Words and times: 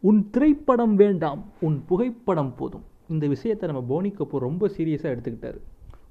உன் 0.00 0.30
திரைப்படம் 0.30 0.94
வேண்டாம் 0.94 1.44
உன் 1.60 1.84
புகைப்படம் 1.86 2.54
போதும். 2.56 2.84
இந்த 3.08 3.26
விஷயத்தை 3.26 3.68
நம்ம 3.68 3.84
போனி 3.88 4.08
கபூர் 4.08 4.38
ரொம்ப 4.38 4.68
சீரியஸாக 4.68 5.14
எடுத்துக்கிட்டார். 5.14 5.58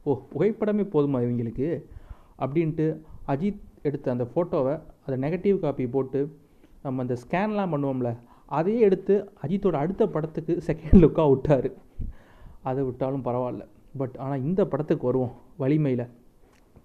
ஓ 0.04 0.22
புகைப்படமே 0.34 0.84
போதுமா 0.94 1.20
இவங்களுக்கு? 1.26 1.84
அப்படின்ட்டு 2.40 3.00
அஜித் 3.28 3.60
எடுத்த 3.82 4.12
அந்த 4.12 4.28
ஃபோட்டோவை 4.36 4.82
அதை 5.06 5.30
நெகட்டிவ் 5.30 5.60
காப்பி 5.60 5.88
போட்டு 5.88 6.38
நம்ம 6.84 7.02
அந்த 7.02 7.18
ஸ்கேன்லாம் 7.28 7.74
பண்ணுவோம்ல 7.74 8.18
அதையே 8.46 8.80
எடுத்து 8.80 9.32
அஜித்தோட 9.48 9.72
அடுத்த 9.72 10.08
படத்துக்கு 10.08 10.64
செகண்ட் 10.68 11.02
லுக்காக 11.04 11.30
விட்டார். 11.30 11.72
அதை 12.62 12.84
விட்டாலும் 12.84 13.26
பரவாயில்ல. 13.26 13.66
பட் 13.98 14.16
ஆனால் 14.18 14.44
இந்த 14.44 14.66
படத்துக்கு 14.66 15.06
வருவோம் 15.06 15.32
வலிமையில். 15.58 16.08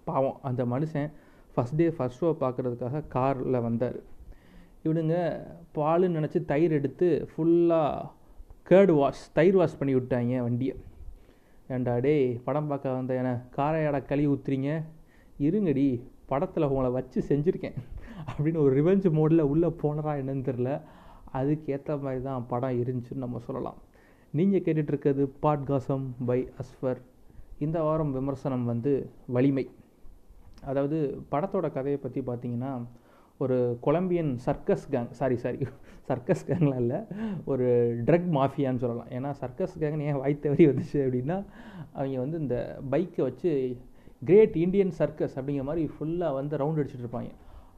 பாவம் 0.03 0.39
அந்த 0.41 0.65
மனுஷன் 0.65 1.11
ஃபஸ்ட் 1.55 1.75
டே 1.75 1.87
ஃபஸ்ட் 1.87 2.19
ஷோ 2.21 2.35
பார்க்குறதுக்காக 2.39 3.07
காரில் 3.07 3.61
வந்தார். 3.61 3.99
இவனுங்க 4.85 5.15
பாலுன்னு 5.75 6.17
நினச்சி 6.19 6.39
தயிர் 6.51 6.77
எடுத்து 6.79 7.07
ஃபுல்லாக 7.31 8.07
கேர்டு 8.69 8.93
வாஷ் 8.99 9.25
தயிர் 9.33 9.59
வாஷ் 9.59 9.77
பண்ணி 9.79 9.93
விட்டாங்க 9.95 10.41
வண்டியை. 10.47 10.75
ஏண்டா 11.75 11.95
படம் 12.47 12.69
பார்க்க 12.71 12.95
வந்த 12.97 13.15
என 13.21 13.29
காரையாட 13.57 13.97
கழுவி 14.05 14.29
ஊற்றுறீங்க 14.33 14.71
இருங்கடி 15.47 15.85
படத்தில் 16.31 16.67
உங்களை 16.71 16.89
வச்சு 16.97 17.19
செஞ்சுருக்கேன். 17.29 17.77
அப்படின்னு 18.31 18.59
ஒரு 18.63 18.73
ரிவெஞ்ச் 18.79 19.07
மோடில் 19.19 19.49
உள்ளே 19.51 19.69
போனரா 19.81 20.11
என்னன்னு 20.21 20.47
தெரில 20.49 20.71
அதுக்கேற்ற 21.39 21.91
மாதிரி 22.01 22.21
தான் 22.27 22.47
படம் 22.51 22.79
இருந்துச்சுன்னு 22.81 23.23
நம்ம 23.25 23.39
சொல்லலாம். 23.47 23.77
நீங்கள் 24.37 24.63
கேட்டுட்ருக்கிறது 24.65 25.23
பாட்காசம் 25.45 26.05
பை 26.25 26.39
அஸ்வர். 26.61 27.01
இந்த 27.65 27.77
வாரம் 27.87 28.11
விமர்சனம் 28.11 28.65
வந்து 28.65 28.93
வலிமை. 29.35 29.65
அதாவது 30.71 30.97
படத்தோட 31.31 31.67
கதையை 31.77 31.99
பற்றி 32.03 32.21
பார்த்தீங்கன்னா 32.21 32.71
ஒரு 33.43 33.57
Colombian 33.85 34.31
circus 34.45 34.85
gang 34.93 35.11
sorry 35.19 35.37
sorry 35.43 35.67
circus 36.09 36.43
கேங்லாம் 36.49 36.81
இல்லை 36.83 36.99
ஒரு 37.51 37.67
ட்ரக் 38.07 38.27
மாஃபியான்னு 38.37 38.83
சொல்லலாம். 38.83 39.11
ஏன்னா 39.17 39.29
சர்க்கஸ் 39.43 39.75
கேங்னு 39.83 40.07
ஏன் 40.09 40.19
வாய்த்தவரி 40.23 40.65
வந்துச்சு 40.71 40.99
அப்படின்னா 41.05 41.37
அவங்க 41.97 42.17
வந்து 42.25 42.39
இந்த 42.45 42.57
பைக்கை 42.93 43.21
வச்சு 43.27 43.51
கிரேட் 44.29 44.57
இந்தியன் 44.65 44.93
சர்க்கஸ் 44.99 45.37
அப்படிங்கிற 45.39 45.65
மாதிரி 45.69 45.85
ஃபுல்லாக 45.95 46.37
வந்து 46.39 46.59
ரவுண்ட் 46.63 46.81
அடிச்சுட்டு 46.81 47.05
இருப்பாங்க. 47.05 47.31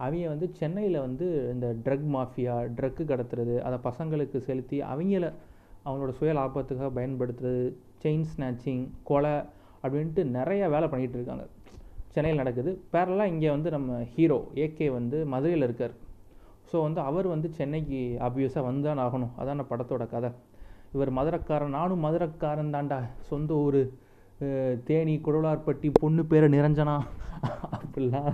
அவங்க 0.03 0.27
வந்து 0.33 0.47
சென்னையில் 0.59 1.03
வந்து 1.07 1.27
இந்த 1.53 1.67
ட்ரக் 1.85 2.07
மாஃபியா 2.15 2.55
ட்ரக்கு 2.77 3.03
கடத்துறது 3.11 3.55
அதை 3.67 3.77
பசங்களுக்கு 3.89 4.37
செலுத்தி 4.47 4.77
அவங்கள 4.93 5.25
அவங்களோட 5.85 6.13
சுய 6.19 6.33
லாபத்துக்காக 6.37 6.89
பயன்படுத்துறது 6.97 7.63
செயின் 8.03 8.27
ஸ்நாச்சிங் 8.31 8.83
கொலை 9.09 9.35
அப்படின்ட்டு 9.83 10.23
நிறைய 10.37 10.63
வேலை 10.73 10.87
பண்ணிகிட்டு 10.91 11.17
இருக்காங்க. 11.19 11.45
சென்னையில் 12.15 12.41
நடக்குது. 12.41 12.71
பேரலாக 12.93 13.31
இங்கே 13.33 13.49
வந்து 13.55 13.69
நம்ம 13.75 13.99
ஹீரோ 14.15 14.39
ஏகே 14.63 14.87
வந்து 14.97 15.19
மதுரையில் 15.33 15.65
இருக்கார். 15.67 15.93
ஸோ 16.71 16.75
வந்து 16.85 16.99
அவர் 17.09 17.27
வந்து 17.33 17.47
சென்னைக்கு 17.59 17.99
ஆப்வியஸாக 18.27 18.67
வந்துதான் 18.67 19.03
ஆகணும். 19.05 19.33
அதான் 19.41 19.69
படத்தோட 19.71 20.05
கதை. 20.13 20.31
இவர் 20.95 21.11
மதுரக்காரன் 21.17 21.75
நானும் 21.77 22.03
மதுரக்காரன் 22.05 22.73
தாண்டா 22.75 22.97
சொந்த 23.29 23.53
ஊர் 23.65 23.81
தேனி 24.87 25.13
குடலார்பட்டி 25.25 25.89
பொண்ணு 26.01 26.23
பேரை 26.31 26.47
நிரஞ்சனா. 26.55 26.95
அப்படிலாம் 27.77 28.33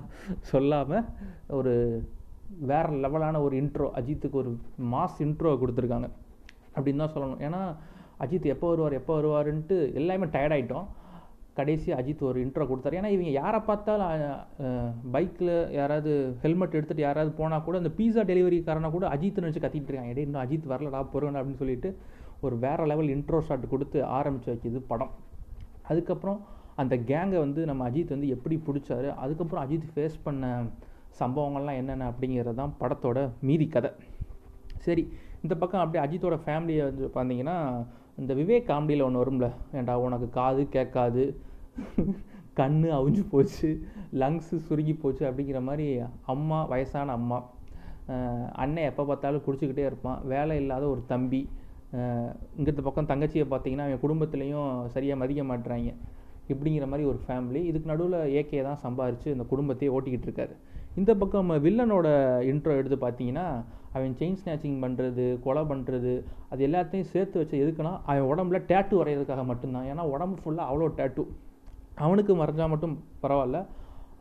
சொல்லாமல் 0.51 1.05
ஒரு 1.57 1.73
வேறு 2.71 2.99
லெவலான 3.03 3.41
ஒரு 3.45 3.55
இன்ட்ரோ 3.61 3.87
அஜித்துக்கு 3.99 4.37
ஒரு 4.43 4.51
மாஸ் 4.93 5.19
இன்ட்ரோ 5.25 5.51
கொடுத்துருக்காங்க. 5.61 6.07
அப்படின்னு 6.75 7.01
தான் 7.03 7.15
சொல்லணும். 7.15 7.41
ஏன்னா 7.47 7.61
அஜித் 8.25 8.53
எப்போ 8.53 8.67
வருவார் 8.71 8.99
எப்போ 9.01 9.13
வருவாருன்ட்டு 9.19 9.75
எல்லாமே 9.99 10.27
டயர்டாயிட்டோம் 10.35 10.87
கடைசி 11.59 11.89
அஜித் 11.99 12.23
ஒரு 12.29 12.39
இன்ட்ரோ 12.45 12.65
கொடுத்தாரு. 12.69 12.95
ஏன்னா 12.99 13.11
இவங்க 13.15 13.31
யாரை 13.41 13.59
பார்த்தாலும் 13.69 14.11
பைக்கில் 15.15 15.53
யாராவது 15.79 16.11
ஹெல்மெட் 16.43 16.77
எடுத்துகிட்டு 16.79 17.05
யாராவது 17.07 17.31
போனால் 17.39 17.65
கூட 17.67 17.77
அந்த 17.81 17.91
பீஸா 17.97 18.23
டெலிவரிக்காரனை 18.31 18.91
கூட 18.97 19.07
அஜித் 19.15 19.41
வச்சு 19.47 19.63
கத்திட்டு 19.65 19.89
இருக்காங்க. 19.89 20.13
இடையே 20.13 20.27
இன்னும் 20.29 20.43
அஜித் 20.45 20.71
வரலடா 20.73 21.01
போகிறேன் 21.13 21.39
அப்படின்னு 21.39 21.61
சொல்லிட்டு 21.63 21.91
ஒரு 22.45 22.57
வேறு 22.65 22.83
லெவல் 22.91 23.09
இன்ட்ரோ 23.15 23.39
ஷாட் 23.47 23.71
கொடுத்து 23.73 23.99
ஆரம்பித்து 24.17 24.53
வைக்கிது 24.53 24.81
படம். 24.91 25.13
அதுக்கப்புறம் 25.91 26.39
அந்த 26.81 26.95
கேங்கை 27.09 27.39
வந்து 27.45 27.61
நம்ம 27.69 27.89
அஜித் 27.89 28.13
வந்து 28.15 28.27
எப்படி 28.35 28.55
பிடிச்சாரு 28.67 29.09
அதுக்கப்புறம் 29.23 29.63
அஜித் 29.65 29.87
ஃபேஸ் 29.93 30.17
பண்ண 30.27 30.51
சம்பவங்கள்லாம் 31.21 31.79
என்னென்ன 31.81 32.09
அப்படிங்கிறது 32.11 32.59
தான் 32.61 32.75
படத்தோட 32.81 33.19
மீதி 33.47 33.67
கதை. 33.75 33.91
சரி 34.85 35.03
இந்த 35.43 35.53
பக்கம் 35.61 35.81
அப்படியே 35.83 36.03
அஜித்தோட 36.05 36.35
ஃபேமிலியை 36.45 36.83
வந்து 36.89 37.05
பார்த்தீங்கன்னா 37.15 37.55
இந்த 38.21 38.31
விவேக் 38.39 38.69
காமெடியில் 38.69 39.05
ஒன்று 39.07 39.21
வரும்ல 39.23 39.47
ஏன்டா 39.73 39.93
உனக்கு 40.05 40.27
காது 40.39 40.61
கேட்காது? 40.75 41.23
கண் 42.59 42.77
அவிஞ்சு 42.97 43.23
போச்சு 43.33 43.69
லங்ஸு 44.21 44.55
சுருங்கி 44.67 44.95
போச்சு 45.03 45.23
அப்படிங்கிற 45.29 45.59
மாதிரி 45.69 45.87
அம்மா 46.33 46.59
வயசான 46.73 47.13
அம்மா 47.19 47.37
அண்ணன் 48.63 48.87
எப்போ 48.89 49.03
பார்த்தாலும் 49.09 49.43
குடிச்சிக்கிட்டே 49.47 49.83
இருப்பான். 49.89 50.19
வேலை 50.33 50.53
இல்லாத 50.61 50.85
ஒரு 50.93 51.01
தம்பி 51.13 51.41
இங்கிட்ட 52.57 52.81
பக்கம் 52.87 53.09
தங்கச்சியை 53.11 53.45
பார்த்தீங்கன்னா 53.51 53.85
அவன் 53.87 54.03
குடும்பத்துலேயும் 54.05 54.71
சரியாக 54.95 55.19
மதிக்க 55.21 55.43
மாட்டுறாங்க 55.51 55.91
இப்படிங்கிற 56.53 56.85
மாதிரி 56.91 57.03
ஒரு 57.11 57.19
ஃபேமிலி 57.25 57.61
இதுக்கு 57.69 57.91
நடுவில் 57.91 58.19
ஏகே 58.39 58.61
தான் 58.67 58.79
சம்பாரித்து 58.85 59.33
இந்த 59.35 59.45
குடும்பத்தையே 59.51 59.91
ஓட்டிக்கிட்டு 59.95 60.27
இருக்காரு. 60.29 60.53
இந்த 60.99 61.11
பக்கம் 61.21 61.51
வில்லனோட 61.65 62.07
இன்ட்ரோ 62.51 62.73
எடுத்து 62.79 62.97
பார்த்தீங்கன்னா 63.03 63.45
அவன் 63.97 64.15
செயின் 64.19 64.39
ஸ்நாச்சிங் 64.39 64.79
பண்ணுறது 64.83 65.25
கொலை 65.45 65.63
பண்ணுறது 65.71 66.13
அது 66.51 66.61
எல்லாத்தையும் 66.67 67.11
சேர்த்து 67.13 67.39
வச்சு 67.41 67.55
எதுக்குன்னா 67.63 67.93
அவன் 68.09 68.29
உடம்புல 68.31 68.59
டேட்டு 68.71 68.99
வரைகிறதுக்காக 69.01 69.45
மட்டும்தான். 69.51 69.87
ஏன்னா 69.91 70.05
உடம்பு 70.15 70.37
ஃபுல்லாக 70.41 70.69
அவ்வளோ 70.71 70.89
டேட்டு 70.99 71.23
அவனுக்கு 72.05 72.41
வரைஞ்சால் 72.41 72.71
மட்டும் 72.73 72.95
பரவாயில்ல. 73.23 73.59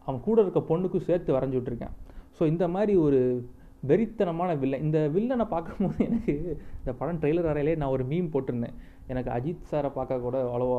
அவன் 0.06 0.24
கூட 0.26 0.38
இருக்க 0.44 0.60
பொண்ணுக்கும் 0.70 1.06
சேர்த்து 1.08 1.36
வரைஞ்சி 1.36 1.56
விட்ருக்கேன் 1.58 1.94
ஸோ 2.36 2.42
இந்த 2.52 2.64
மாதிரி 2.74 2.92
ஒரு 3.06 3.20
வெறித்தனமான 3.90 4.50
வில்லன் 4.60 4.84
இந்த 4.86 4.98
வில்லனை 5.14 5.46
பார்க்கும்போது 5.52 5.98
எனக்கு 6.08 6.34
இந்த 6.80 6.92
படம் 7.00 7.20
ட்ரெய்லர் 7.22 7.48
வரையிலே 7.50 7.74
நான் 7.80 7.94
ஒரு 7.96 8.04
மீம் 8.12 8.32
போட்டிருந்தேன். 8.34 8.76
எனக்கு 9.12 9.30
அஜித் 9.36 9.68
சாரை 9.70 9.90
பார்க்க 9.98 10.24
கூட 10.26 10.36
அவ்வளோவா 10.48 10.78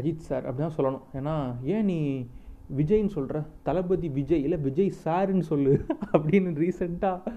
அஜித் 0.00 0.26
சார் 0.28 0.46
அப்படி 0.46 0.62
தான் 0.64 0.76
சொல்லணும். 0.78 1.06
ஏன்னா 1.18 1.34
ஏன் 1.74 1.88
நீ 1.90 1.98
விஜய்ன்னு 2.78 3.14
சொல்கிற 3.16 3.38
தளபதி 3.66 4.08
விஜய் 4.18 4.44
இல்லை 4.46 4.58
விஜய் 4.66 4.90
சாருன்னு 5.04 5.44
சொல்லு 5.50 5.72
அப்படின்னு 6.14 6.50
ரீசெண்டாக 6.62 7.32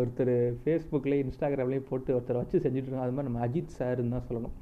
ஒருத்தர் 0.00 0.32
ஃபேஸ்புக்லேயும் 0.62 1.24
இன்ஸ்டாகிராம்லேயும் 1.26 1.88
போட்டு 1.90 2.10
ஒருத்தர் 2.16 2.40
வச்சு 2.40 2.62
செஞ்சுட்ருக்காங்க 2.64 3.06
அது 3.06 3.16
மாதிரி 3.16 3.28
நம்ம 3.30 3.42
அஜித் 3.46 3.76
சாருன்னு 3.78 4.14
தான் 4.16 4.26
சொல்லணும். 4.28 4.54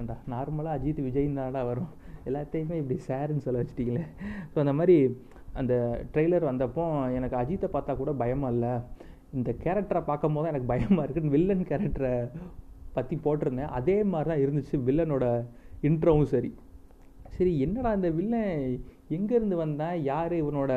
ஏன்டா 0.00 0.16
நார்மலாக 0.34 0.76
அஜித் 0.78 1.02
விஜய்ன்னு 1.08 1.40
தானடா 1.40 1.62
வரும். 1.70 1.90
எல்லாத்தையுமே 2.28 2.78
இப்படி 2.82 2.98
சாருன்னு 3.08 3.46
சொல்ல 3.46 3.62
வச்சுட்டிங்களே. 3.62 4.04
ஸோ 4.52 4.56
அந்த 4.64 4.74
மாதிரி 4.80 4.96
அந்த 5.60 5.74
ட்ரெய்லர் 6.14 6.50
வந்தப்போ 6.50 6.84
எனக்கு 7.18 7.36
அஜித்தை 7.42 7.70
பார்த்தா 7.76 7.92
கூட 8.00 8.12
பயமாக 8.22 8.54
இல்லை. 8.54 8.74
இந்த 9.38 9.50
கேரக்டரை 9.64 10.02
பார்க்கும் 10.10 10.36
போது 10.36 10.50
எனக்கு 10.52 10.70
பயமாக 10.72 11.04
இருக்குன்னு 11.06 11.34
வில்லன் 11.36 11.68
கேரக்டரை 11.70 12.14
பற்றி 12.96 13.16
போட்டிருந்தேன். 13.24 13.74
அதே 13.78 13.98
மாதிரி 14.12 14.30
தான் 14.30 14.42
இருந்துச்சு 14.44 14.76
வில்லனோட 14.86 15.26
இன்ட்ரோவும் 15.88 16.30
சரி. 16.34 16.50
சரி 17.36 17.52
என்னடா 17.66 17.90
இந்த 17.98 18.08
வில்லன் 18.16 18.54
எங்கேருந்து 19.16 19.56
வந்தேன் 19.62 19.96
யார் 20.10 20.32
இவனோட 20.40 20.72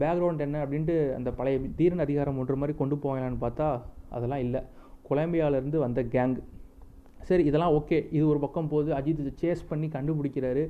பேக்ரவுண்ட் 0.00 0.44
என்ன 0.46 0.56
அப்படின்ட்டு 0.64 0.96
அந்த 1.18 1.30
பழைய 1.38 1.56
தீரன் 1.78 2.04
அதிகாரம் 2.04 2.38
ஒன்று 2.40 2.56
மாதிரி 2.60 2.74
கொண்டு 2.80 2.96
போவாங்களான்னு 3.02 3.38
பார்த்தா 3.44 3.68
அதெல்லாம் 4.16 4.42
இல்லை. 4.46 4.60
கொலம்பியாவிலேருந்து 5.08 5.78
வந்த 5.84 6.00
கேங் 6.14 6.34
சரி 7.28 7.44
இதெல்லாம் 7.50 7.74
ஓகே 7.78 7.98
இது 8.16 8.24
ஒரு 8.32 8.40
பக்கம் 8.44 8.70
போகுது. 8.72 8.90
அஜித் 8.98 9.22
சேஸ் 9.42 9.62
பண்ணி 9.70 9.86
கண்டுபிடிக்கிறாரு. 9.94 10.64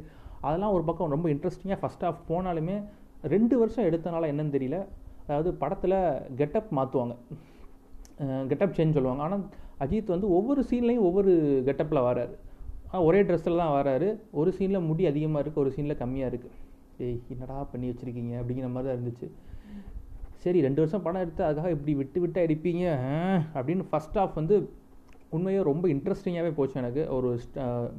அதெல்லாம் 0.47 0.75
ஒரு 0.77 0.85
பக்கம் 0.89 1.13
ரொம்ப 1.15 1.27
இன்ட்ரெஸ்டிங்காக 1.35 1.79
ஃபஸ்ட் 1.83 2.05
ஆஃப் 2.09 2.21
போனாலுமே 2.31 2.77
ரெண்டு 3.35 3.55
வருஷம் 3.63 3.87
எடுத்தனால 3.89 4.29
என்னன்னு 4.33 4.55
தெரியல. 4.57 4.79
அதாவது 5.27 5.51
படத்தில் 5.63 5.99
கெட்டப் 6.41 6.73
மாற்றுவாங்க 6.79 7.15
கெட்டப் 8.51 8.77
சேஞ்ச் 8.79 8.97
சொல்லுவாங்க. 8.97 9.23
ஆனால் 9.27 9.45
அஜித் 9.85 10.15
வந்து 10.15 10.29
ஒவ்வொரு 10.39 10.63
சீன்லேயும் 10.71 11.07
ஒவ்வொரு 11.09 11.33
கெட்டப்பில் 11.69 12.07
வராரு. 12.11 12.35
ஒரே 13.09 13.21
ட்ரெஸ்ஸில் 13.29 13.63
தான் 13.63 13.75
வராரு. 13.79 14.09
ஒரு 14.41 14.51
சீனில் 14.59 14.87
முடி 14.91 15.05
அதிகமாக 15.13 15.43
இருக்குது 15.45 15.65
ஒரு 15.65 15.73
சீனில் 15.77 16.01
கம்மியாக 16.03 16.31
இருக்குது 16.33 16.55
ஏய் 16.99 17.21
என்னடா 17.29 17.63
பண்ணி 17.63 17.89
வச்சுருக்கீங்க? 17.91 18.35
அப்படிங்கிற 18.41 18.71
மாதிரி 18.71 18.89
தான் 18.89 18.99
இருந்துச்சு. 18.99 19.29
சரி 20.45 20.61
ரெண்டு 20.61 20.81
வருஷம் 20.81 21.03
படம் 21.03 21.21
எடுத்து 21.21 21.45
அதுக்காக 21.45 21.71
இப்படி 21.71 21.95
விட்டு 21.95 22.21
விட்டு 22.21 22.47
அடிப்பீங்க 22.47 22.85
அப்படின்னு 23.55 23.85
ஃபஸ்ட் 23.93 24.19
ஆஃப் 24.23 24.35
வந்து 24.35 24.57
உண்மையாக 25.31 25.69
ரொம்ப 25.71 25.89
இன்ட்ரெஸ்டிங்காகவே 25.89 26.53
போச்சு 26.55 26.81
எனக்கு. 26.81 27.09
ஒரு 27.09 27.41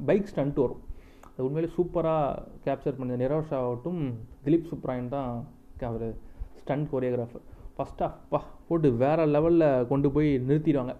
பைக் 0.06 0.30
ஸ்டண்ட் 0.32 0.58
வரும். 0.64 0.82
அது 1.30 1.44
உண்மையிலே 1.46 1.72
சூப்பராக 1.76 2.42
கேப்சர் 2.64 2.98
பண்ண 2.98 3.16
நிரோஷ் 3.26 3.54
ஆகட்டும் 3.58 4.00
திலீப் 4.44 4.70
சுப்ராயன் 4.72 5.08
தான் 5.08 5.46
அவர் 5.80 6.14
ஸ்டண்ட் 6.60 6.88
கொரியோகிராஃபர் 6.92 7.44
ஃபஸ்ட் 7.78 8.02
ஆஃப் 8.02 8.16
பா 8.28 8.42
போட்டு 8.68 8.92
வேறு 8.92 9.26
லெவலில் 9.26 9.86
கொண்டு 9.86 10.10
போய் 10.10 10.38
நிறுத்திடுவாங்க. 10.48 10.94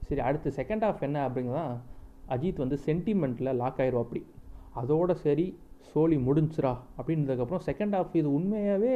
சரி 0.00 0.20
அடுத்து 0.20 0.52
செகண்ட் 0.56 0.84
ஆஃப் 0.84 1.02
என்ன 1.02 1.28
அப்படிங்கிறதான் 1.28 1.76
அஜித் 2.28 2.62
வந்து 2.64 2.78
சென்டிமெண்ட்டில் 2.86 3.54
லாக் 3.54 3.78
ஆயிரும் 3.78 4.02
அப்படி 4.04 4.26
அதோடு 4.72 5.16
சரி 5.16 5.58
சோழி 5.90 6.16
முடிஞ்சிரா 6.26 6.72
அப்படின்றதுக்கப்புறம் 6.98 7.64
செகண்ட் 7.68 7.94
ஆஃப் 7.98 8.14
இது 8.20 8.28
உண்மையாகவே 8.38 8.94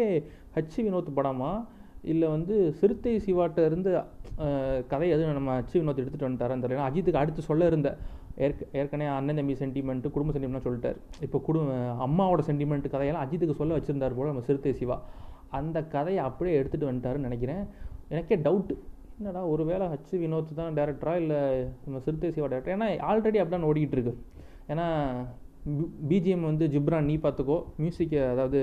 ஹச் 0.57 0.79
வினோத் 0.87 1.17
படமா? 1.19 1.51
இல்லை 2.13 2.27
வந்து 2.37 2.55
சிறுத்தை 2.81 3.13
சிவாட்ட 3.27 3.65
இருந்து 3.71 3.91
கதை 4.91 5.07
எதுவும் 5.15 5.37
நம்ம 5.39 5.55
ஹச் 5.61 5.77
வினோத் 5.81 6.01
எடுத்துகிட்டு 6.03 6.29
வந்துட்டார் 6.29 6.65
தெரியல. 6.65 6.85
அஜித்துக்கு 6.91 7.23
அடுத்து 7.23 7.43
சொல்ல 7.51 7.71
இருந்த 7.71 7.89
ஏற்க 8.47 8.67
ஏற்கனவே 8.81 9.11
அண்ணன் 9.19 9.39
தம்பி 9.39 9.55
சென்டிமெண்ட்டு 9.63 10.13
குடும்ப 10.17 10.33
சென்டிமெண்ட்லாம் 10.35 10.67
சொல்லிட்டார். 10.67 10.99
இப்போ 11.27 11.39
குடும்ப 11.47 11.79
அம்மாவோட 12.07 12.43
சென்டிமெண்ட் 12.51 12.87
கதையெல்லாம் 12.93 13.25
அஜித்துக்கு 13.27 13.57
சொல்ல 13.61 13.79
வச்சுருந்தார் 13.79 14.17
போல் 14.19 14.31
நம்ம 14.33 14.45
சிறுத்தை 14.49 14.73
சிவா. 14.81 14.97
அந்த 15.59 15.79
கதையை 15.95 16.21
அப்படியே 16.29 16.55
எடுத்துகிட்டு 16.61 16.91
வந்துட்டாருன்னு 16.91 17.29
நினைக்கிறேன். 17.29 17.63
எனக்கே 18.13 18.39
டவுட்டு 18.47 18.77
என்னடா 19.21 19.41
ஒரு 19.53 19.63
வேளை 19.71 19.85
ஹச் 19.93 20.15
வினோத் 20.23 20.51
தான் 20.61 20.77
டேரக்டரா 20.79 21.15
இல்லை 21.23 21.41
நம்ம 21.85 22.01
சிறுத்தை 22.07 22.31
சிவா 22.37 22.49
டேரக்டர் 22.53 22.77
ஏன்னா 22.77 22.89
ஆல்ரெடி 23.11 23.39
அப்படி 23.43 23.55
தான் 23.57 23.69
ஓடிக்கிட்டு 23.71 23.97
இருக்கு. 23.99 24.15
ஏன்னா 24.73 24.87
பிஜிஎம் 26.11 26.45
வந்து 26.49 26.65
ஜிப்ரான் 26.75 27.09
நீ 27.11 27.15
பார்த்துக்கோ 27.25 27.57
மியூசிக்கை 27.83 28.21
அதாவது 28.33 28.61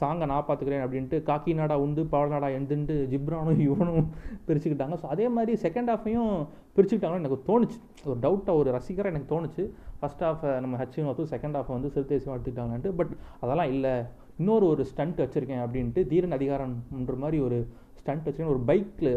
சாங்கை 0.00 0.26
நான் 0.30 0.46
பார்த்துக்கிறேன் 0.48 0.82
அப்படின்ட்டு 0.84 1.18
காக்கி 1.28 1.52
நாடா 1.58 1.76
உண்டு 1.84 2.02
பவளநாடா 2.14 2.48
எண்டுன்ட்டு 2.58 2.94
ஜிப்ரானும் 3.12 3.60
இவனும் 3.66 4.08
பிரிச்சுக்கிட்டாங்க. 4.46 4.96
ஸோ 5.02 5.06
அதே 5.14 5.26
மாதிரி 5.36 5.52
செகண்ட் 5.64 5.90
ஹாஃபையும் 5.92 6.32
பிரிச்சுக்கிட்டாங்கன்னு 6.76 7.22
எனக்கு 7.24 7.38
தோணுச்சு. 7.50 7.78
ஒரு 8.08 8.18
டவுட்டாக 8.24 8.60
ஒரு 8.60 8.70
ரசிகராக 8.78 9.12
எனக்கு 9.14 9.30
தோணுச்சு. 9.34 9.64
ஃபஸ்ட் 10.00 10.24
ஹாஃபை 10.28 10.52
நம்ம 10.64 10.80
ஹச் 10.82 10.98
வந்து 11.10 11.26
செகண்ட் 11.34 11.56
ஹாஃபை 11.58 11.74
வந்து 11.78 11.92
சிறுதேசியம் 11.96 12.34
எடுத்துக்கிட்டாங்கன்ட்டு 12.36 12.92
பட் 13.00 13.12
அதெல்லாம் 13.42 13.72
இல்லை. 13.76 13.94
இன்னொரு 14.40 14.66
ஒரு 14.72 14.84
ஸ்டண்ட் 14.90 15.22
வச்சுருக்கேன் 15.24 15.62
அப்படின்ட்டு 15.66 16.02
தீரன் 16.12 16.36
அதிகாரம்ன்ற 16.38 17.16
மாதிரி 17.24 17.40
ஒரு 17.46 17.60
ஸ்டண்ட் 18.00 18.24
வச்சுருக்கேன். 18.26 18.54
ஒரு 18.56 18.62
பைக்கில் 18.70 19.14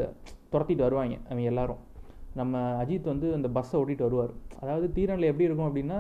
துரத்திட்டு 0.54 0.86
வருவாங்க 0.88 1.16
அவங்க 1.28 1.46
எல்லாரும். 1.52 1.82
நம்ம 2.40 2.62
அஜித் 2.84 3.12
வந்து 3.12 3.28
அந்த 3.36 3.48
பஸ்ஸை 3.56 3.76
ஓட்டிகிட்டு 3.82 4.08
வருவார். 4.08 4.32
அதாவது 4.62 4.88
தீரனில் 4.96 5.30
எப்படி 5.32 5.48
இருக்கும் 5.48 5.68
அப்படின்னா 5.70 6.00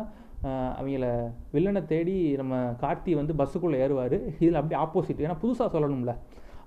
அவங்கள 0.79 1.05
வில்லனை 1.53 1.85
தேடி 1.85 2.35
நம்ம 2.35 2.55
கார்த்தி 2.81 3.11
வந்து 3.15 3.33
பஸ்ஸுக்குள்ளே 3.33 3.77
ஏறுவார். 3.85 4.15
இதில் 4.39 4.53
அப்படியே 4.53 4.79
ஆப்போசிட் 4.81 5.23
ஏன்னா 5.25 5.37
புதுசாக 5.41 5.69
சொல்லணும்ல. 5.75 6.13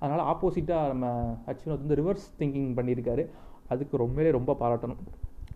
அதனால் 0.01 0.25
ஆப்போசிட்டாக 0.33 0.89
நம்ம 0.89 1.07
அச்சுனத் 1.47 1.85
வந்து 1.87 1.95
ரிவர்ஸ் 1.95 2.27
திங்கிங் 2.39 2.75
பண்ணியிருக்காரு. 2.77 3.29
அதுக்கு 3.69 3.97
ரொம்பவே 3.97 4.31
ரொம்ப 4.31 4.57
பாராட்டணும். 4.61 5.01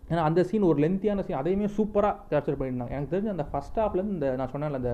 ஏன்னா 0.09 0.23
அந்த 0.29 0.43
சீன் 0.43 0.61
ஒரு 0.61 0.79
லென்த்தியான 0.83 1.21
சீன் 1.21 1.37
அதையுமே 1.37 1.65
சூப்பராக 1.65 2.15
கேப்சர் 2.29 2.57
பண்ணியிருந்தாங்க. 2.59 2.89
எனக்கு 2.89 3.13
தெரிஞ்ச 3.15 3.29
அந்த 3.29 3.45
ஃபஸ்ட் 3.51 3.79
ஹாஃப்லேருந்து 3.79 4.15
இந்த 4.17 4.35
நான் 4.35 4.51
சொன்னேன்ல 4.53 4.73
அந்த 4.73 4.93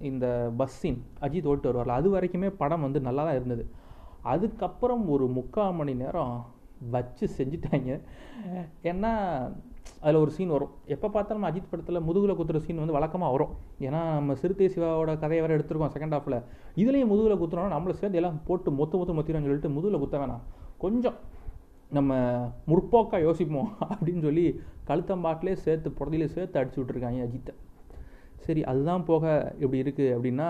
இந்த 0.00 0.26
பஸ் 0.56 0.80
சீன் 0.80 1.04
அஜித் 1.20 1.46
ஓட்டு 1.46 1.72
வருவார்ல 1.72 1.86
அது 1.86 2.08
வரைக்குமே 2.16 2.48
படம் 2.48 2.80
வந்து 2.80 3.00
நல்லா 3.00 3.24
தான் 3.24 3.34
இருந்தது. 3.34 3.64
அதுக்கப்புறம் 4.22 5.08
ஒரு 5.08 5.26
முக்கால் 5.26 5.74
மணி 5.74 5.94
நேரம் 5.94 6.34
வச்சு 6.90 7.28
செஞ்சுட்டாங்க. 7.38 7.90
ஏன்னா 8.82 9.12
அதில் 10.04 10.20
ஒரு 10.22 10.30
சீன் 10.36 10.52
வரும். 10.54 10.72
எப்போ 10.94 11.08
பார்த்தாலும் 11.14 11.46
அஜித் 11.48 11.70
படத்தில் 11.70 12.04
முதுகில் 12.06 12.36
குத்துற 12.38 12.58
சீன் 12.64 12.80
வந்து 12.82 12.96
வழக்கமாக 12.96 13.32
வரும். 13.34 13.52
ஏன்னா 13.86 14.00
நம்ம 14.18 14.34
சிறுத்தை 14.40 14.66
சிவாவோட 14.74 15.12
கதையை 15.22 15.40
வேறு 15.44 15.56
எடுத்திருக்கோம் 15.56 15.94
செகண்ட் 15.94 16.14
ஹாஃபில் 16.16 16.38
இதுலேயும் 16.82 17.10
முதுகில் 17.12 17.40
குத்துறோம்னா 17.42 17.74
நம்மளை 17.74 17.94
சேர்ந்து 18.00 18.18
எல்லாம் 18.20 18.38
போட்டு 18.48 18.70
மொத்த 18.80 18.98
மொத்த 19.00 19.14
மொத்திரம் 19.18 19.46
சொல்லிட்டு 19.46 19.70
முதுகில் 19.76 20.02
குத்த 20.04 20.18
வேணாம். 20.22 20.42
கொஞ்சம் 20.84 21.18
நம்ம 21.96 22.12
முற்போக்காக 22.70 23.22
யோசிப்போம் 23.26 23.68
அப்படின்னு 23.92 24.22
சொல்லி 24.28 24.46
கழுத்தம்பாட்டிலே 24.88 25.54
சேர்த்து 25.66 25.90
புறதிலே 25.98 26.28
சேர்த்து 26.36 26.58
அடிச்சு 26.60 26.80
விட்ருக்காங்க 26.80 27.26
அஜித்தை. 27.26 27.54
சரி 28.46 28.62
அதுதான் 28.70 29.04
போக 29.10 29.24
இப்படி 29.62 29.78
இருக்குது 29.84 30.14
அப்படின்னா 30.16 30.48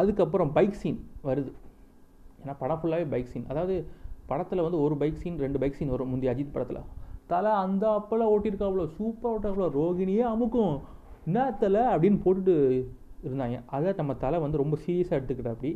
அதுக்கப்புறம் 0.00 0.52
பைக் 0.58 0.78
சீன் 0.82 1.00
வருது. 1.28 1.50
ஏன்னா 2.42 2.54
படம் 2.58 2.80
ஃபுல்லாகவே 2.80 3.08
பைக் 3.14 3.32
சீன் 3.32 3.46
அதாவது 3.52 3.76
படத்தில் 4.30 4.64
வந்து 4.66 4.78
ஒரு 4.84 4.94
பைக் 5.02 5.20
சீன் 5.22 5.38
ரெண்டு 5.44 5.58
பைக் 5.62 5.78
சீன் 5.78 5.92
வரும் 5.94 6.10
முந்தைய 6.12 6.32
அஜித் 6.34 6.54
படத்தில். 6.56 6.82
தலை 7.32 7.52
அந்த 7.64 7.84
அப்பெல்லாம் 7.98 8.32
ஓட்டியிருக்காப்புல 8.34 8.84
சூப்பராக 8.98 9.34
ஓட்டாப்புல 9.36 9.66
ரோகிணியே 9.78 10.24
அமுக்கும். 10.34 10.76
என்ன 11.28 11.48
தலை 11.62 11.82
அப்படின்னு 11.92 12.18
போட்டுட்டு 12.24 12.54
இருந்தாங்க. 13.26 13.58
அதை 13.76 13.92
நம்ம 14.00 14.14
தலை 14.24 14.38
வந்து 14.44 14.62
ரொம்ப 14.62 14.76
சீரியஸாக 14.84 15.18
எடுத்துக்கிட்டாப்படி 15.18 15.72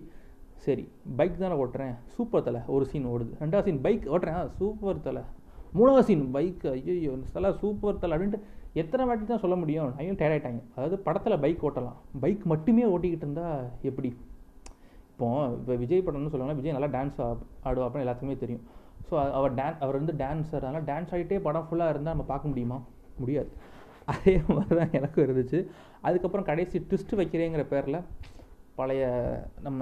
சரி 0.64 0.84
பைக் 1.18 1.42
தானே 1.42 1.56
ஓட்டுறேன். 1.62 1.94
சூப்பர் 2.14 2.46
தலை 2.48 2.60
ஒரு 2.74 2.84
சீன் 2.90 3.10
ஓடுது. 3.12 3.32
ரெண்டாவது 3.42 3.66
சீன் 3.68 3.82
பைக் 3.86 4.06
ஓட்டுறேன். 4.14 4.40
சூப்பர் 4.58 5.04
தலை. 5.06 5.22
மூணாவது 5.78 6.06
சீன் 6.08 6.24
பைக் 6.36 6.64
ஐயோ 6.72 7.12
தலை 7.36 7.50
சூப்பர் 7.62 8.00
தலை 8.02 8.14
அப்படின்ட்டு 8.16 8.40
எத்தனை 8.80 9.04
வாட்டி 9.08 9.24
தான் 9.30 9.42
சொல்ல 9.44 9.56
முடியும். 9.60 9.92
ஐயோ 10.00 10.12
டயர்ட் 10.20 10.34
ஆகிட்டாங்க 10.34 10.60
அதாவது 10.76 10.96
படத்தில் 11.06 11.40
பைக் 11.44 11.64
ஓட்டலாம். 11.68 11.96
பைக் 12.24 12.42
மட்டுமே 12.52 12.84
ஓட்டிக்கிட்டு 12.94 13.26
இருந்தால் 13.26 13.62
எப்படி? 13.90 14.10
இப்போ 15.12 15.28
இப்போ 15.56 15.74
விஜய் 15.82 16.04
படம்னு 16.06 16.32
சொல்லுவாங்கன்னா 16.32 16.60
விஜய் 16.60 16.76
நல்லா 16.76 16.90
டான்ஸ் 16.96 17.18
ஆடுவா 17.68 17.86
அப்படின்னு 17.86 18.04
எல்லாத்துக்குமே 18.06 18.36
தெரியும். 18.44 18.62
ஸோ 19.08 19.32
அவர் 19.32 19.54
டான் 19.54 19.76
அவர் 19.80 19.98
வந்து 20.00 20.12
டான்ஸர் 20.12 20.64
அதனால் 20.64 20.82
டான்ஸ் 20.82 21.12
ஆகிட்டே 21.12 21.40
படம் 21.40 21.66
ஃபுல்லாக 21.70 21.88
இருந்தால் 21.88 22.14
நம்ம 22.14 22.22
பார்க்க 22.22 22.48
முடியுமா? 22.48 22.78
முடியாது. 23.18 23.50
அதே 24.12 24.40
மாதிரி 24.48 24.76
தான் 24.76 24.92
எனக்கும் 24.92 25.24
இருந்துச்சு. 25.24 25.58
அதுக்கப்புறம் 26.00 26.44
கடைசி 26.44 26.78
ட்விஸ்ட் 26.78 27.14
வைக்கிறேங்கிற 27.16 27.62
பேரில் 27.68 27.98
பழைய 28.74 29.02
நம்ம 29.60 29.80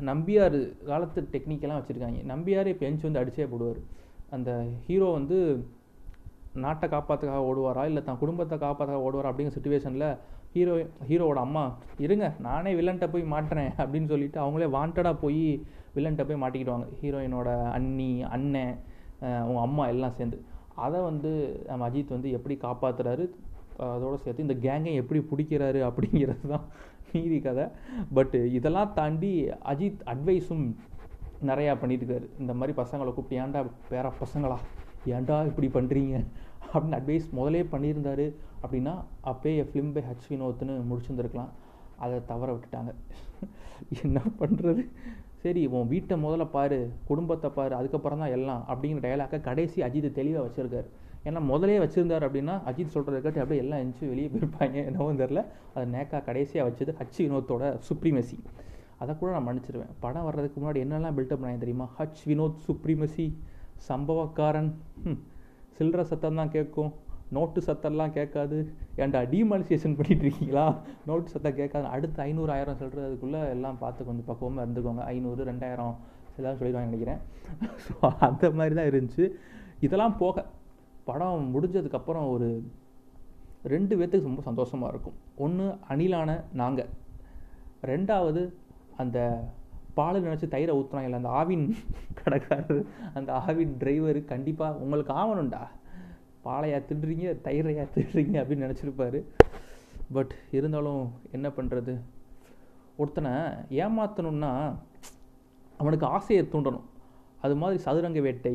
நம்பியார் 0.00 0.58
காலத்து 0.86 1.28
டெக்னிக்கெல்லாம் 1.32 1.80
வச்சுருக்காங்க. 1.80 2.20
நம்பியார் 2.24 2.66
இப்போ 2.66 2.86
வந்து 3.02 3.20
அடிச்சே 3.20 3.46
போடுவார். 3.52 3.80
அந்த 4.30 4.50
ஹீரோ 4.86 5.12
வந்து 5.12 5.38
நாட்டை 6.54 6.88
காப்பாற்றுக்காக 6.88 7.48
ஓடுவாரா? 7.50 7.84
இல்லை 7.84 8.02
தன் 8.02 8.18
குடும்பத்தை 8.18 8.58
காப்பாற்றுக்காக 8.58 9.06
ஓடுவாரா 9.08 9.30
அப்படிங்கிற 9.30 9.56
சுச்சுவேஷனில் 9.58 10.08
ஹீரோ 10.52 10.74
ஹீரோவோட 11.08 11.40
அம்மா 11.46 11.62
இருங்க 12.04 12.26
நானே 12.46 12.70
வில்லன்ட்ட 12.78 13.06
போய் 13.14 13.24
மாட்டுறேன் 13.32 13.70
அப்படின்னு 13.82 14.10
சொல்லிட்டு 14.12 14.38
அவங்களே 14.44 14.68
வாண்டடாக 14.76 15.16
போய் 15.24 15.42
வில்லன்ட்ட 15.96 16.24
போய் 16.28 16.40
மாட்டிக்கிடுவாங்க. 16.42 16.86
ஹீரோயினோட 17.00 17.48
அண்ணி 17.76 18.10
அண்ணன் 18.36 18.74
அவங்க 19.42 19.60
அம்மா 19.66 19.84
எல்லாம் 19.92 20.16
சேர்ந்து. 20.18 20.38
அதை 20.86 20.98
வந்து 21.08 21.30
நம்ம 21.68 21.88
அஜித் 21.88 22.14
வந்து 22.16 22.30
எப்படி 22.38 22.56
காப்பாற்றுறாரு 22.66 23.26
அதோடு 23.94 24.22
சேர்த்து 24.24 24.46
இந்த 24.46 24.56
கேங்கை 24.66 24.92
எப்படி 25.02 25.20
பிடிக்கிறாரு 25.30 25.80
அப்படிங்கிறது 25.88 26.46
தான் 26.52 26.66
மீதி 27.12 27.38
கதை. 27.40 27.64
பட்டு 28.16 28.40
இதெல்லாம் 28.58 28.92
தாண்டி 28.98 29.32
அஜித் 29.72 30.02
அட்வைஸும் 30.12 30.66
நிறையா 31.50 31.72
பண்ணியிருக்காரு. 31.82 32.26
இந்த 32.42 32.52
மாதிரி 32.58 32.72
பசங்களை 32.82 33.10
கூப்பிட்டு 33.14 33.42
ஏன்டா 33.44 33.60
பேர 33.90 34.06
பசங்களா? 34.22 34.58
ஏன்டா 35.14 35.36
இப்படி 35.50 35.68
பண்ணுறீங்க 35.78 36.16
அப்படின்னு 36.72 36.98
அட்வைஸ் 37.00 37.28
முதலே 37.38 37.62
பண்ணியிருந்தாரு. 37.74 38.26
அப்படின்னா 38.62 38.94
அப்பயே 39.30 39.62
ஃபிலிம் 39.68 39.92
பை 39.96 40.02
ஹச் 40.10 40.28
வினோத்னு 40.32 40.74
முடிச்சிருந்துருக்கலாம். 40.90 41.52
அதை 42.04 42.16
தவற 42.30 42.48
விட்டுட்டாங்க. 42.54 42.90
என்ன 44.02 44.18
பண்ணுறது 44.40 44.82
சரி 45.42 45.62
உன் 45.76 45.90
வீட்டை 45.92 46.14
முதல்ல 46.24 46.44
பாரு 46.54 46.78
குடும்பத்தை 47.08 47.48
பாரு 47.58 47.74
அதுக்கப்புறம் 47.80 48.22
தான் 48.22 48.34
எல்லாம் 48.36 48.62
அப்படிங்கிற 48.70 49.02
டயலாக்கை 49.04 49.38
கடைசி 49.48 49.78
அஜித் 49.86 50.16
தெளிவாக 50.18 50.42
வச்சுருக்காரு. 50.46 50.88
ஏன்னா 51.26 51.40
முதலே 51.50 51.76
வச்சுருந்தார் 51.84 52.24
அப்படின்னா 52.28 52.54
அஜித் 52.70 52.94
சொல்கிறத 52.94 53.18
கேட்டு 53.24 53.42
அப்படியே 53.42 53.62
எல்லாம் 53.64 53.82
எஞ்சி 53.84 54.04
வெளியே 54.12 54.28
போயிருப்பாங்க. 54.34 54.76
என்னவோ 54.88 55.08
தெரில 55.22 55.42
அதை 55.74 55.84
நேக்கா 55.94 56.18
கடைசியாக 56.28 56.68
வச்சது 56.68 56.94
ஹச் 57.00 57.20
வினோத்தோட 57.24 57.64
சுப்ரீமசி 57.88 58.38
அதை 59.02 59.12
கூட 59.18 59.30
நான் 59.34 59.46
மன்னிச்சிருவேன். 59.48 59.92
படம் 60.04 60.26
வர்றதுக்கு 60.28 60.58
முன்னாடி 60.60 60.80
என்னெல்லாம் 60.84 61.16
பில்டப் 61.18 61.40
பண்ணாங்க 61.40 61.62
தெரியுமா? 61.64 61.86
ஹச் 61.98 62.22
வினோத் 62.30 62.62
சுப்ரீமசி 62.66 63.26
சம்பவக்காரன். 63.88 64.70
சில்லற 65.76 66.02
சத்தம் 66.10 66.40
தான் 66.40 66.54
கேட்கும். 66.56 66.90
நோட்டு 67.36 67.60
சத்தம்லாம் 67.66 68.14
கேட்காது. 68.18 68.58
ஏன்டா 69.02 69.20
டிமாலிசேஷன் 69.32 69.96
பண்ணிட்டு 69.98 70.24
இருக்கீங்களா 70.26 70.66
நோட்டு 71.08 71.32
சத்தம் 71.34 71.58
கேட்காது. 71.60 71.86
அடுத்து 71.94 72.22
ஐநூறு 72.22 72.52
ஆயிரம் 72.54 72.78
சொல்கிறதுக்குள்ளே 72.82 73.40
எல்லாம் 73.54 73.80
பார்த்து 73.82 74.06
கொஞ்சம் 74.08 74.28
பக்குவமாக 74.30 74.64
இருந்துக்கோங்க. 74.66 75.02
ஐநூறு 75.14 75.42
ரெண்டாயிரம் 75.50 75.94
எல்லாம் 76.38 76.58
சொல்லிடுவாங்க 76.58 76.90
நினைக்கிறேன். 76.90 77.20
ஸோ 77.86 77.92
அந்த 78.28 78.50
மாதிரி 78.58 78.74
தான் 78.78 78.90
இருந்துச்சு. 78.90 79.26
இதெல்லாம் 79.86 80.16
போக 80.22 80.44
படம் 81.08 81.44
முடிஞ்சதுக்கப்புறம் 81.54 82.26
ஒரு 82.34 82.48
ரெண்டு 83.74 83.94
பேர்த்துக்கு 83.98 84.30
ரொம்ப 84.30 84.42
சந்தோஷமாக 84.48 84.92
இருக்கும். 84.92 85.16
ஒன்று 85.44 85.66
அணிலான 85.92 86.30
நாங்கள் 86.62 86.90
ரெண்டாவது 87.90 88.42
அந்த 89.02 89.18
பாலை 89.98 90.18
நினச்சி 90.24 90.46
தயிரை 90.54 90.72
ஊற்றுறாங்கல்ல 90.78 91.20
அந்த 91.20 91.30
ஆவின் 91.40 91.64
கடைக்காரர் 92.20 92.82
அந்த 93.18 93.30
ஆவின் 93.46 93.72
டிரைவர் 93.80 94.18
கண்டிப்பாக 94.32 94.80
உங்களுக்கு 94.84 95.12
ஆவணும்டா. 95.22 95.62
பாலையா 96.48 96.80
திடுறீங்க 96.90 97.34
தயிரையா 97.46 97.86
திடுறீங்க 97.96 98.36
அப்படின்னு 98.42 98.66
நினச்சிருப்பார். 98.66 99.18
பட் 100.16 100.34
இருந்தாலும் 100.56 101.02
என்ன 101.36 101.48
பண்ணுறது 101.56 101.94
ஒருத்தனை 103.02 103.32
ஏமாற்றணுன்னா 103.84 104.52
அவனுக்கு 105.80 106.06
ஆசையை 106.16 106.44
தூண்டணும். 106.52 106.86
அது 107.44 107.54
மாதிரி 107.62 107.78
சதுரங்க 107.84 108.20
வேட்டை 108.26 108.54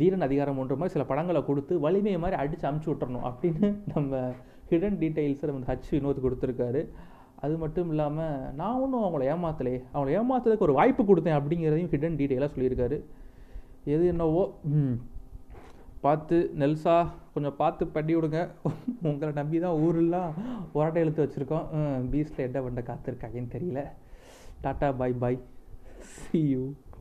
தீரன் 0.00 0.26
அதிகாரம் 0.26 0.58
ஒன்ற 0.62 0.74
மாதிரி 0.80 0.94
சில 0.96 1.04
படங்களை 1.08 1.40
கொடுத்து 1.46 1.74
வலிமையை 1.84 2.18
மாதிரி 2.24 2.36
அடித்து 2.42 2.66
அமுச்சு 2.68 2.90
விட்டுறணும் 2.90 3.26
அப்படின்னு 3.30 3.68
நம்ம 3.92 4.20
ஹிடன் 4.70 5.00
டீட்டெயில்ஸை 5.00 5.48
நம்ம 5.50 5.66
ஹச் 5.70 5.90
வினோத் 5.94 6.22
கொடுத்துருக்காரு. 6.26 6.82
அது 7.44 7.54
மட்டும் 7.62 7.88
இல்லாமல் 7.92 8.36
நான் 8.60 8.80
ஒன்றும் 8.82 9.04
அவங்கள 9.06 9.24
ஏமாத்தலே 9.32 9.74
அவங்கள 9.92 10.12
ஏமாத்துறதுக்கு 10.18 10.66
ஒரு 10.68 10.76
வாய்ப்பு 10.78 11.02
கொடுத்தேன் 11.08 11.38
அப்படிங்கிறதையும் 11.38 11.90
ஹிடன் 11.94 12.18
டீட்டெயிலாக 12.20 12.50
சொல்லியிருக்காரு. 12.54 12.98
எது 13.94 14.04
என்னவோ 14.12 14.44
பார்த்து 16.04 16.36
நெல்சா 16.60 16.94
கொஞ்சம் 17.34 17.56
பார்த்து 17.60 17.84
பண்ணி 17.96 18.12
விடுங்க. 18.16 18.40
உங்களை 19.08 19.32
நம்பி 19.40 19.58
தான் 19.64 19.80
ஊரெல்லாம் 19.84 20.30
உரட்டை 20.74 21.02
எழுத்து 21.04 21.24
வச்சுருக்கோம். 21.24 21.66
பீச்சில் 22.12 22.46
என்ன 22.48 22.60
பண்ண 22.62 22.80
காத்திருக்காங்கன்னு 22.90 23.54
தெரியல. 23.56 23.82
Tata 24.64 24.88
bye 25.00 25.14
bye 25.22 25.38
see 26.14 26.40
you 26.52 26.64